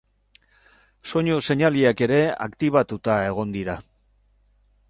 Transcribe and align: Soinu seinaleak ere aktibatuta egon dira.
Soinu 1.11 1.35
seinaleak 1.49 2.03
ere 2.07 2.19
aktibatuta 2.49 3.19
egon 3.29 3.57
dira. 3.59 3.81